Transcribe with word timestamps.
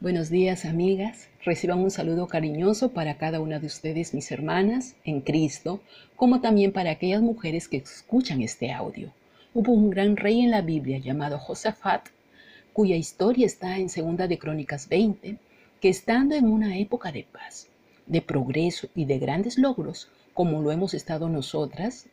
Buenos 0.00 0.30
días, 0.30 0.64
amigas. 0.64 1.28
Reciban 1.44 1.80
un 1.80 1.90
saludo 1.90 2.26
cariñoso 2.26 2.92
para 2.92 3.18
cada 3.18 3.38
una 3.38 3.58
de 3.58 3.66
ustedes, 3.66 4.14
mis 4.14 4.32
hermanas, 4.32 4.96
en 5.04 5.20
Cristo, 5.20 5.82
como 6.16 6.40
también 6.40 6.72
para 6.72 6.92
aquellas 6.92 7.20
mujeres 7.20 7.68
que 7.68 7.76
escuchan 7.76 8.40
este 8.40 8.72
audio. 8.72 9.12
Hubo 9.52 9.72
un 9.72 9.90
gran 9.90 10.16
rey 10.16 10.40
en 10.40 10.52
la 10.52 10.62
Biblia 10.62 10.96
llamado 10.96 11.38
Josafat, 11.38 12.08
cuya 12.72 12.96
historia 12.96 13.44
está 13.44 13.76
en 13.76 13.90
Segunda 13.90 14.26
de 14.26 14.38
Crónicas 14.38 14.88
20, 14.88 15.36
que 15.82 15.88
estando 15.90 16.34
en 16.34 16.46
una 16.46 16.78
época 16.78 17.12
de 17.12 17.26
paz, 17.30 17.68
de 18.06 18.22
progreso 18.22 18.88
y 18.94 19.04
de 19.04 19.18
grandes 19.18 19.58
logros, 19.58 20.08
como 20.32 20.62
lo 20.62 20.72
hemos 20.72 20.94
estado 20.94 21.28
nosotras, 21.28 22.06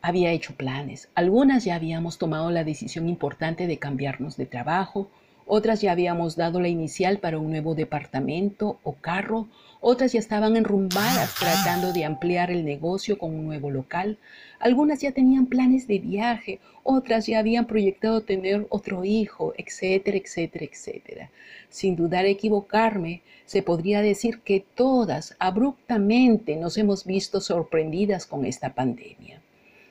había 0.00 0.32
hecho 0.32 0.56
planes. 0.56 1.08
Algunas 1.14 1.64
ya 1.64 1.76
habíamos 1.76 2.18
tomado 2.18 2.50
la 2.50 2.64
decisión 2.64 3.08
importante 3.08 3.68
de 3.68 3.78
cambiarnos 3.78 4.36
de 4.36 4.46
trabajo, 4.46 5.08
otras 5.54 5.82
ya 5.82 5.92
habíamos 5.92 6.34
dado 6.34 6.60
la 6.60 6.68
inicial 6.68 7.18
para 7.18 7.38
un 7.38 7.50
nuevo 7.50 7.74
departamento 7.74 8.78
o 8.82 8.94
carro, 8.94 9.48
otras 9.82 10.14
ya 10.14 10.18
estaban 10.18 10.56
enrumbadas 10.56 11.34
tratando 11.34 11.92
de 11.92 12.06
ampliar 12.06 12.50
el 12.50 12.64
negocio 12.64 13.18
con 13.18 13.34
un 13.34 13.48
nuevo 13.48 13.70
local, 13.70 14.16
algunas 14.60 15.02
ya 15.02 15.12
tenían 15.12 15.44
planes 15.44 15.86
de 15.86 15.98
viaje, 15.98 16.58
otras 16.84 17.26
ya 17.26 17.38
habían 17.38 17.66
proyectado 17.66 18.22
tener 18.22 18.66
otro 18.70 19.04
hijo, 19.04 19.52
etcétera, 19.58 20.16
etcétera, 20.16 20.64
etcétera. 20.64 21.30
Sin 21.68 21.96
dudar 21.96 22.24
equivocarme, 22.24 23.20
se 23.44 23.62
podría 23.62 24.00
decir 24.00 24.40
que 24.40 24.64
todas 24.74 25.36
abruptamente 25.38 26.56
nos 26.56 26.78
hemos 26.78 27.04
visto 27.04 27.42
sorprendidas 27.42 28.24
con 28.24 28.46
esta 28.46 28.72
pandemia. 28.72 29.42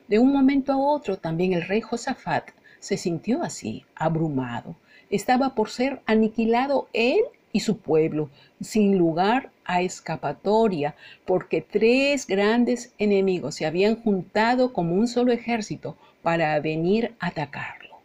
De 0.08 0.18
un 0.18 0.34
momento 0.34 0.72
a 0.72 0.78
otro 0.78 1.18
también 1.18 1.54
el 1.54 1.68
rey 1.68 1.82
Josafat 1.82 2.50
se 2.80 2.98
sintió 2.98 3.44
así, 3.44 3.86
abrumado. 3.94 4.76
Estaba 5.12 5.54
por 5.54 5.70
ser 5.70 6.02
aniquilado 6.08 6.88
él 6.94 7.20
y 7.54 7.60
su 7.60 7.78
pueblo, 7.78 8.30
sin 8.62 8.98
lugar 8.98 9.52
a 9.66 9.82
escapatoria, 9.82 10.96
porque 11.26 11.62
tres 11.62 12.26
grandes 12.26 12.94
enemigos 12.98 13.56
se 13.56 13.66
habían 13.66 14.02
juntado 14.02 14.74
como 14.74 14.96
un 14.96 15.08
solo 15.08 15.32
ejército 15.32 15.98
para 16.22 16.60
venir 16.60 17.14
a 17.20 17.28
atacarlo. 17.28 17.98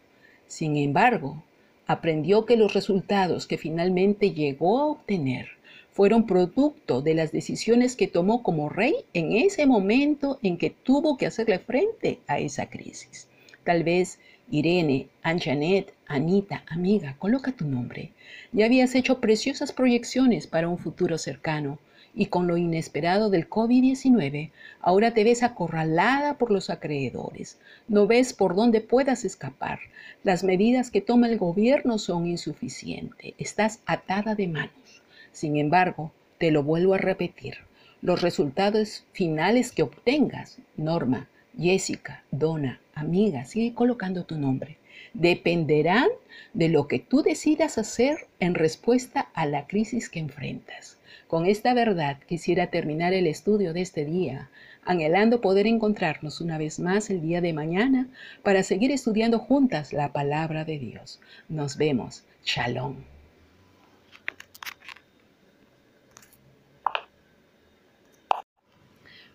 Sin 0.47 0.75
embargo, 0.77 1.43
aprendió 1.87 2.45
que 2.45 2.57
los 2.57 2.73
resultados 2.73 3.47
que 3.47 3.57
finalmente 3.57 4.31
llegó 4.31 4.79
a 4.79 4.87
obtener 4.87 5.47
fueron 5.91 6.27
producto 6.27 7.01
de 7.01 7.15
las 7.15 7.31
decisiones 7.31 7.95
que 7.95 8.07
tomó 8.07 8.43
como 8.43 8.69
rey 8.69 8.93
en 9.13 9.31
ese 9.31 9.65
momento 9.65 10.37
en 10.43 10.57
que 10.57 10.69
tuvo 10.69 11.17
que 11.17 11.25
hacerle 11.25 11.57
frente 11.57 12.19
a 12.27 12.39
esa 12.39 12.69
crisis. 12.69 13.27
Tal 13.63 13.83
vez 13.83 14.19
Irene, 14.51 15.07
Anjanet, 15.23 15.93
Anita, 16.07 16.63
amiga, 16.67 17.15
coloca 17.19 17.51
tu 17.51 17.65
nombre. 17.65 18.13
Ya 18.53 18.65
habías 18.65 18.95
hecho 18.95 19.19
preciosas 19.19 19.73
proyecciones 19.73 20.47
para 20.47 20.69
un 20.69 20.77
futuro 20.77 21.17
cercano 21.17 21.79
y 22.15 22.27
con 22.27 22.47
lo 22.47 22.57
inesperado 22.57 23.29
del 23.29 23.49
COVID-19, 23.49 24.51
ahora 24.81 25.13
te 25.13 25.23
ves 25.23 25.43
acorralada 25.43 26.37
por 26.37 26.49
los 26.49 26.69
acreedores. 26.69 27.59
No 27.87 28.07
ves 28.07 28.33
por 28.33 28.55
dónde 28.55 28.81
puedas 28.81 29.25
escapar. 29.25 29.79
Las 30.23 30.43
medidas 30.43 30.89
que 30.89 31.01
toma 31.01 31.27
el 31.27 31.37
gobierno 31.37 31.99
son 31.99 32.25
insuficientes. 32.25 33.33
Estás 33.37 33.81
atada 33.85 34.33
de 34.33 34.47
manos. 34.47 35.03
Sin 35.31 35.57
embargo, 35.57 36.11
te 36.39 36.51
lo 36.51 36.63
vuelvo 36.63 36.93
a 36.93 36.99
repetir, 36.99 37.57
los 38.01 38.21
resultados 38.21 39.03
finales 39.11 39.71
que 39.71 39.83
obtengas, 39.83 40.57
Norma, 40.77 41.27
Jessica, 41.59 42.23
Donna, 42.31 42.79
amiga, 42.93 43.45
sigue 43.45 43.73
colocando 43.73 44.23
tu 44.23 44.37
nombre, 44.37 44.77
dependerán 45.13 46.07
de 46.53 46.69
lo 46.69 46.87
que 46.87 46.99
tú 46.99 47.21
decidas 47.21 47.77
hacer 47.77 48.27
en 48.39 48.55
respuesta 48.55 49.29
a 49.33 49.45
la 49.45 49.67
crisis 49.67 50.09
que 50.09 50.19
enfrentas. 50.19 50.97
Con 51.27 51.45
esta 51.45 51.73
verdad 51.73 52.17
quisiera 52.27 52.67
terminar 52.67 53.13
el 53.13 53.27
estudio 53.27 53.73
de 53.73 53.81
este 53.81 54.05
día, 54.05 54.49
anhelando 54.85 55.41
poder 55.41 55.67
encontrarnos 55.67 56.39
una 56.39 56.57
vez 56.57 56.79
más 56.79 57.09
el 57.09 57.21
día 57.21 57.41
de 57.41 57.53
mañana 57.53 58.07
para 58.43 58.63
seguir 58.63 58.91
estudiando 58.91 59.39
juntas 59.39 59.91
la 59.91 60.13
palabra 60.13 60.63
de 60.63 60.79
Dios. 60.79 61.19
Nos 61.49 61.77
vemos. 61.77 62.23
Shalom. 62.45 63.16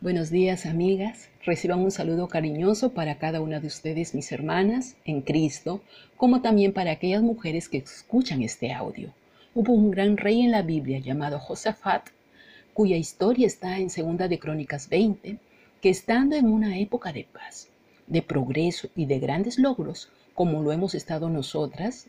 Buenos 0.02 0.30
días, 0.30 0.66
amigas. 0.66 1.28
Reciban 1.44 1.78
un 1.78 1.92
saludo 1.92 2.26
cariñoso 2.26 2.92
para 2.92 3.18
cada 3.18 3.40
una 3.40 3.60
de 3.60 3.68
ustedes, 3.68 4.16
mis 4.16 4.32
hermanas, 4.32 4.96
en 5.04 5.20
Cristo, 5.20 5.80
como 6.16 6.42
también 6.42 6.72
para 6.72 6.90
aquellas 6.90 7.22
mujeres 7.22 7.68
que 7.68 7.78
escuchan 7.78 8.42
este 8.42 8.72
audio. 8.72 9.14
Hubo 9.54 9.72
un 9.72 9.92
gran 9.92 10.16
rey 10.16 10.40
en 10.40 10.50
la 10.50 10.62
Biblia 10.62 10.98
llamado 10.98 11.38
Josafat, 11.38 12.08
cuya 12.74 12.96
historia 12.96 13.46
está 13.46 13.78
en 13.78 13.90
Segunda 13.90 14.26
de 14.26 14.40
Crónicas 14.40 14.88
20, 14.88 15.38
que 15.80 15.90
estando 15.90 16.34
en 16.34 16.46
una 16.46 16.78
época 16.78 17.12
de 17.12 17.22
paz, 17.22 17.68
de 18.08 18.22
progreso 18.22 18.88
y 18.96 19.06
de 19.06 19.20
grandes 19.20 19.56
logros, 19.56 20.10
como 20.34 20.64
lo 20.64 20.72
hemos 20.72 20.96
estado 20.96 21.30
nosotras, 21.30 22.08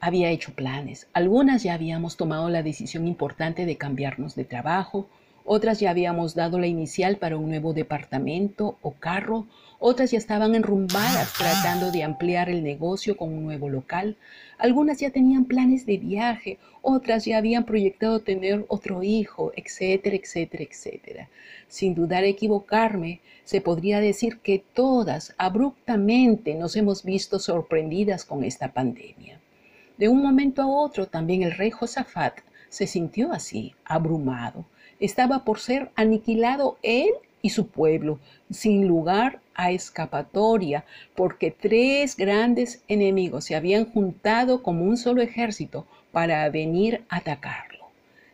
había 0.00 0.30
hecho 0.30 0.56
planes. 0.56 1.06
Algunas 1.12 1.62
ya 1.62 1.74
habíamos 1.74 2.16
tomado 2.16 2.48
la 2.48 2.64
decisión 2.64 3.06
importante 3.06 3.64
de 3.64 3.76
cambiarnos 3.76 4.34
de 4.34 4.44
trabajo, 4.44 5.06
otras 5.44 5.80
ya 5.80 5.90
habíamos 5.90 6.34
dado 6.34 6.58
la 6.58 6.66
inicial 6.66 7.16
para 7.16 7.36
un 7.36 7.48
nuevo 7.48 7.72
departamento 7.72 8.78
o 8.82 8.92
carro, 8.92 9.46
otras 9.78 10.12
ya 10.12 10.18
estaban 10.18 10.54
enrumbadas 10.54 11.32
tratando 11.32 11.90
de 11.90 12.04
ampliar 12.04 12.48
el 12.48 12.62
negocio 12.62 13.16
con 13.16 13.32
un 13.32 13.44
nuevo 13.44 13.68
local, 13.68 14.16
algunas 14.58 15.00
ya 15.00 15.10
tenían 15.10 15.44
planes 15.46 15.86
de 15.86 15.98
viaje, 15.98 16.58
otras 16.82 17.24
ya 17.24 17.38
habían 17.38 17.64
proyectado 17.64 18.20
tener 18.20 18.64
otro 18.68 19.02
hijo, 19.02 19.52
etcétera, 19.56 20.16
etcétera, 20.16 20.64
etcétera. 20.64 21.28
Sin 21.68 21.94
dudar 21.94 22.24
equivocarme, 22.24 23.20
se 23.44 23.60
podría 23.60 24.00
decir 24.00 24.38
que 24.38 24.62
todas 24.72 25.34
abruptamente 25.38 26.54
nos 26.54 26.76
hemos 26.76 27.02
visto 27.02 27.38
sorprendidas 27.38 28.24
con 28.24 28.44
esta 28.44 28.72
pandemia. 28.72 29.40
De 29.98 30.08
un 30.08 30.22
momento 30.22 30.62
a 30.62 30.66
otro 30.66 31.06
también 31.06 31.42
el 31.42 31.52
rey 31.52 31.70
Josafat 31.70 32.40
se 32.72 32.86
sintió 32.86 33.32
así, 33.32 33.74
abrumado 33.84 34.64
estaba 35.04 35.44
por 35.44 35.58
ser 35.58 35.90
aniquilado 35.96 36.78
él 36.82 37.10
y 37.42 37.50
su 37.50 37.66
pueblo, 37.66 38.20
sin 38.50 38.86
lugar 38.86 39.40
a 39.54 39.72
escapatoria, 39.72 40.84
porque 41.16 41.50
tres 41.50 42.16
grandes 42.16 42.84
enemigos 42.86 43.44
se 43.44 43.56
habían 43.56 43.84
juntado 43.84 44.62
como 44.62 44.84
un 44.84 44.96
solo 44.96 45.20
ejército 45.20 45.86
para 46.12 46.48
venir 46.50 47.02
a 47.08 47.16
atacarlo. 47.16 47.86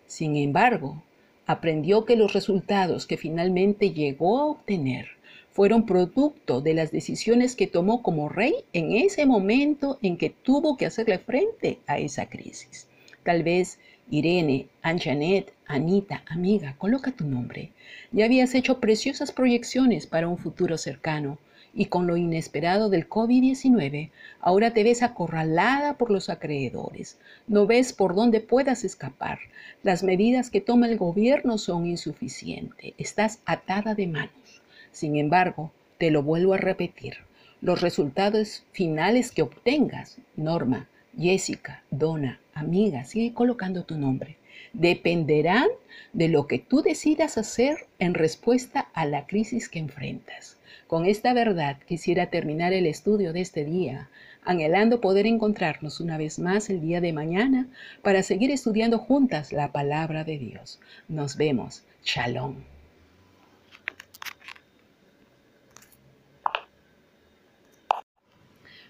Sin 0.07 0.37
embargo, 0.37 1.03
aprendió 1.47 2.05
que 2.05 2.17
los 2.17 2.35
resultados 2.35 3.07
que 3.07 3.17
finalmente 3.17 3.93
llegó 3.93 4.39
a 4.39 4.47
obtener 4.47 5.09
fueron 5.51 5.87
producto 5.87 6.61
de 6.61 6.75
las 6.75 6.93
decisiones 6.93 7.57
que 7.57 7.67
tomó 7.67 8.03
como 8.03 8.29
rey 8.29 8.55
en 8.75 8.93
ese 8.93 9.25
momento 9.25 9.99
en 10.03 10.19
que 10.19 10.29
tuvo 10.29 10.77
que 10.77 10.85
hacerle 10.85 11.19
frente 11.19 11.79
a 11.87 11.99
esa 11.99 12.27
crisis. 12.29 12.89
Tal 13.25 13.43
vez 13.43 13.79
Irene, 14.11 14.69
Anjanet, 14.83 15.53
Anita, 15.67 16.23
amiga, 16.27 16.75
coloca 16.79 17.13
tu 17.13 17.27
nombre. 17.27 17.73
Ya 18.11 18.25
habías 18.25 18.55
hecho 18.55 18.81
preciosas 18.81 19.33
proyecciones 19.33 20.07
para 20.07 20.29
un 20.29 20.39
futuro 20.39 20.79
cercano 20.79 21.39
y 21.75 21.87
con 21.87 22.07
lo 22.07 22.17
inesperado 22.17 22.89
del 22.89 23.09
COVID-19, 23.09 24.11
ahora 24.41 24.73
te 24.73 24.83
ves 24.83 25.03
acorralada 25.03 25.99
por 25.99 26.11
los 26.11 26.31
acreedores. 26.31 27.19
No 27.47 27.67
ves 27.67 27.93
por 27.93 28.15
dónde 28.15 28.41
puedas 28.41 28.85
escapar. 28.85 29.39
Las 29.83 30.03
medidas 30.03 30.51
que 30.51 30.61
toma 30.61 30.89
el 30.89 30.97
gobierno 30.97 31.59
son 31.59 31.87
insuficientes. 31.87 32.95
Estás 32.99 33.41
atada 33.45 33.95
de 33.95 34.07
manos. 34.07 34.63
Sin 34.91 35.17
embargo, 35.17 35.71
te 35.99 36.11
lo 36.11 36.23
vuelvo 36.23 36.55
a 36.55 36.59
repetir. 36.59 37.19
Los 37.61 37.81
resultados 37.81 38.65
finales 38.73 39.31
que 39.33 39.43
obtengas, 39.43 40.19
Norma, 40.37 40.89
Jessica, 41.17 41.83
Donna, 41.91 42.41
amiga, 42.55 43.05
sigue 43.05 43.35
colocando 43.35 43.85
tu 43.85 43.97
nombre, 43.97 44.37
dependerán 44.73 45.69
de 46.13 46.29
lo 46.29 46.47
que 46.47 46.59
tú 46.59 46.83
decidas 46.83 47.39
hacer 47.39 47.87
en 47.99 48.15
respuesta 48.15 48.89
a 48.95 49.05
la 49.07 49.27
crisis 49.27 49.69
que 49.69 49.79
enfrentas. 49.79 50.57
Con 50.87 51.05
esta 51.05 51.35
verdad 51.35 51.79
quisiera 51.87 52.31
terminar 52.31 52.73
el 52.73 52.87
estudio 52.87 53.33
de 53.33 53.41
este 53.41 53.65
día, 53.65 54.09
anhelando 54.45 55.01
poder 55.01 55.27
encontrarnos 55.27 56.01
una 56.01 56.17
vez 56.17 56.39
más 56.39 56.71
el 56.71 56.81
día 56.81 57.01
de 57.01 57.13
mañana 57.13 57.69
para 58.03 58.23
seguir 58.23 58.51
estudiando 58.51 58.99
juntas 58.99 59.53
la 59.53 59.73
palabra 59.73 60.25
de 60.25 60.39
Dios. 60.39 60.81
Nos 61.09 61.37
vemos. 61.37 61.83
Shalom. 62.05 62.55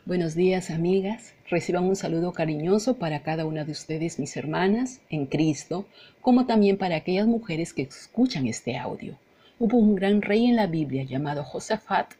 Buenos 0.08 0.34
días, 0.34 0.70
amigas. 0.70 1.34
Reciban 1.50 1.84
un 1.84 1.94
saludo 1.94 2.32
cariñoso 2.32 2.96
para 2.96 3.22
cada 3.22 3.44
una 3.44 3.66
de 3.66 3.72
ustedes, 3.72 4.18
mis 4.18 4.38
hermanas, 4.38 5.02
en 5.10 5.26
Cristo, 5.26 5.84
como 6.22 6.46
también 6.46 6.78
para 6.78 6.96
aquellas 6.96 7.26
mujeres 7.26 7.74
que 7.74 7.82
escuchan 7.82 8.46
este 8.46 8.78
audio. 8.78 9.18
Hubo 9.58 9.76
un 9.76 9.94
gran 9.94 10.22
rey 10.22 10.46
en 10.46 10.56
la 10.56 10.66
Biblia 10.66 11.02
llamado 11.02 11.44
Josafat, 11.44 12.14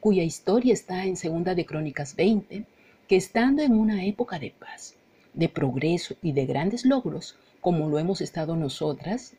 cuya 0.00 0.24
historia 0.24 0.72
está 0.72 1.04
en 1.04 1.16
Segunda 1.16 1.54
de 1.54 1.64
Crónicas 1.64 2.16
20, 2.16 2.64
que 3.06 3.16
estando 3.16 3.62
en 3.62 3.76
una 3.76 4.04
época 4.04 4.40
de 4.40 4.50
paz, 4.50 4.96
de 5.32 5.48
progreso 5.48 6.16
y 6.22 6.32
de 6.32 6.46
grandes 6.46 6.84
logros, 6.84 7.36
como 7.60 7.88
lo 7.88 8.00
hemos 8.00 8.20
estado 8.22 8.56
nosotras, 8.56 9.34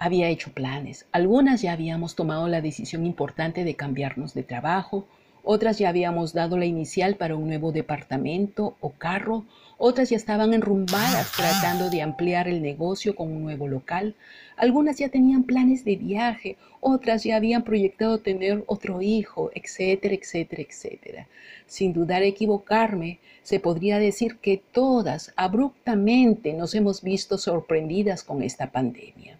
había 0.00 0.28
hecho 0.28 0.50
planes. 0.52 1.06
Algunas 1.12 1.62
ya 1.62 1.70
habíamos 1.70 2.16
tomado 2.16 2.48
la 2.48 2.60
decisión 2.60 3.06
importante 3.06 3.62
de 3.62 3.76
cambiarnos 3.76 4.34
de 4.34 4.42
trabajo, 4.42 5.06
otras 5.44 5.78
ya 5.78 5.88
habíamos 5.88 6.32
dado 6.32 6.56
la 6.56 6.66
inicial 6.66 7.16
para 7.16 7.34
un 7.34 7.48
nuevo 7.48 7.72
departamento 7.72 8.76
o 8.80 8.90
carro, 8.90 9.44
otras 9.76 10.10
ya 10.10 10.16
estaban 10.16 10.54
enrumbadas 10.54 11.32
tratando 11.32 11.90
de 11.90 12.02
ampliar 12.02 12.46
el 12.46 12.62
negocio 12.62 13.16
con 13.16 13.32
un 13.32 13.42
nuevo 13.42 13.66
local, 13.66 14.14
algunas 14.56 14.98
ya 14.98 15.08
tenían 15.08 15.42
planes 15.42 15.84
de 15.84 15.96
viaje, 15.96 16.56
otras 16.80 17.24
ya 17.24 17.36
habían 17.36 17.64
proyectado 17.64 18.18
tener 18.18 18.62
otro 18.66 19.02
hijo, 19.02 19.50
etcétera, 19.54 20.14
etcétera, 20.14 20.62
etcétera. 20.62 21.28
Sin 21.66 21.92
dudar 21.92 22.22
equivocarme, 22.22 23.18
se 23.42 23.58
podría 23.58 23.98
decir 23.98 24.36
que 24.36 24.62
todas 24.70 25.32
abruptamente 25.34 26.52
nos 26.52 26.76
hemos 26.76 27.02
visto 27.02 27.36
sorprendidas 27.38 28.22
con 28.22 28.42
esta 28.42 28.70
pandemia. 28.70 29.38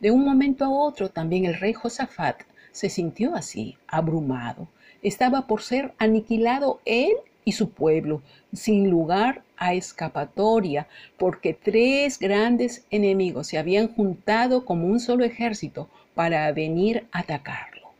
De 0.00 0.10
un 0.10 0.24
momento 0.24 0.64
a 0.64 0.70
otro 0.70 1.08
también 1.08 1.44
el 1.44 1.54
rey 1.54 1.72
Josafat 1.72 2.42
se 2.72 2.90
sintió 2.90 3.34
así, 3.34 3.76
abrumado 3.86 4.68
estaba 5.06 5.46
por 5.46 5.62
ser 5.62 5.92
aniquilado 5.98 6.80
él 6.84 7.12
y 7.44 7.52
su 7.52 7.70
pueblo, 7.70 8.22
sin 8.52 8.90
lugar 8.90 9.42
a 9.56 9.72
escapatoria, 9.74 10.88
porque 11.16 11.54
tres 11.54 12.18
grandes 12.18 12.84
enemigos 12.90 13.46
se 13.46 13.56
habían 13.56 13.86
juntado 13.86 14.64
como 14.64 14.88
un 14.88 14.98
solo 14.98 15.24
ejército 15.24 15.88
para 16.14 16.50
venir 16.50 17.06
a 17.12 17.20
atacarlo. 17.20 17.90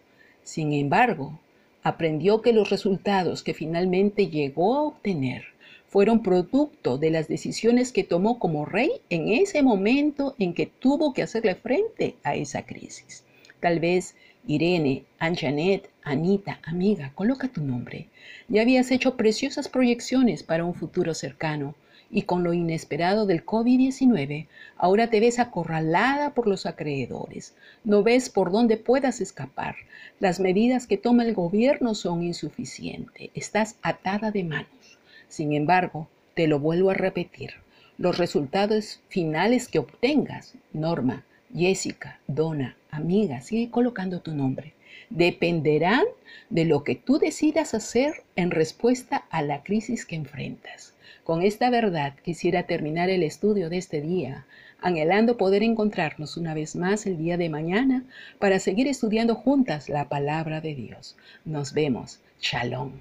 Sin 0.43 0.73
embargo, 0.73 1.39
aprendió 1.85 2.43
que 2.43 2.53
los 2.53 2.71
resultados 2.71 3.45
que 3.45 3.55
finalmente 3.55 4.27
llegó 4.27 4.75
a 4.75 4.83
obtener 4.83 5.45
fueron 5.87 6.25
producto 6.25 6.99
de 6.99 7.11
las 7.11 7.29
decisiones 7.29 7.93
que 7.93 8.03
tomó 8.03 8.41
como 8.41 8.65
rey 8.65 8.91
en 9.11 9.29
ese 9.29 9.63
momento 9.63 10.35
en 10.41 10.55
que 10.55 10.67
tuvo 10.67 11.15
que 11.15 11.23
hacerle 11.23 11.55
frente 11.55 12.17
a 12.25 12.35
esa 12.35 12.67
crisis. 12.67 13.23
Tal 13.61 13.79
vez 13.79 14.17
Irene, 14.47 15.05
Anjanet, 15.19 15.91
Anita, 16.03 16.61
amiga, 16.63 17.11
coloca 17.15 17.49
tu 17.49 17.63
nombre. 17.63 18.09
Ya 18.49 18.63
habías 18.63 18.91
hecho 18.91 19.17
preciosas 19.17 19.69
proyecciones 19.69 20.43
para 20.43 20.65
un 20.65 20.75
futuro 20.75 21.15
cercano 21.15 21.75
y 22.11 22.23
con 22.23 22.45
lo 22.45 22.53
inesperado 22.53 23.27
del 23.27 23.45
COVID-19, 23.45 24.47
ahora 24.77 25.11
te 25.11 25.21
ves 25.21 25.39
acorralada 25.39 26.35
por 26.35 26.47
los 26.47 26.65
acreedores. 26.67 27.55
No 27.85 28.03
ves 28.03 28.31
por 28.31 28.53
dónde 28.53 28.77
puedas 28.77 29.21
escapar. 29.21 29.75
Las 30.21 30.39
medidas 30.39 30.87
que 30.87 30.97
toma 30.97 31.25
el 31.25 31.35
gobierno 31.35 31.95
son 31.95 32.23
insuficientes. 32.23 33.31
Estás 33.35 33.77
atada 33.83 34.31
de 34.31 34.45
manos. 34.45 34.99
Sin 35.29 35.53
embargo, 35.53 36.09
te 36.35 36.47
lo 36.47 36.61
vuelvo 36.61 36.91
a 36.91 36.95
repetir. 36.95 37.55
Los 37.99 38.19
resultados 38.19 39.01
finales 39.09 39.69
que 39.69 39.79
obtengas, 39.79 40.55
Norma, 40.73 41.25
Jessica, 41.55 42.21
Donna, 42.27 42.77
amiga, 42.91 43.41
sigue 43.41 43.71
colocando 43.71 44.21
tu 44.21 44.35
nombre, 44.35 44.75
dependerán 45.11 46.05
de 46.51 46.65
lo 46.65 46.85
que 46.85 46.95
tú 46.95 47.19
decidas 47.19 47.75
hacer 47.75 48.23
en 48.35 48.51
respuesta 48.51 49.25
a 49.31 49.43
la 49.43 49.63
crisis 49.63 50.05
que 50.05 50.17
enfrentas. 50.17 50.95
Con 51.25 51.43
esta 51.43 51.71
verdad 51.71 52.15
quisiera 52.23 52.65
terminar 52.65 53.11
el 53.11 53.23
estudio 53.23 53.69
de 53.69 53.79
este 53.79 54.01
día, 54.01 54.47
anhelando 54.81 55.37
poder 55.37 55.63
encontrarnos 55.63 56.37
una 56.37 56.55
vez 56.55 56.77
más 56.77 57.07
el 57.07 57.19
día 57.19 57.37
de 57.37 57.49
mañana 57.49 58.05
para 58.39 58.61
seguir 58.61 58.87
estudiando 58.87 59.35
juntas 59.35 59.89
la 59.89 60.09
palabra 60.09 60.61
de 60.61 60.75
Dios. 60.75 61.17
Nos 61.45 61.73
vemos. 61.73 62.21
Shalom. 62.41 62.93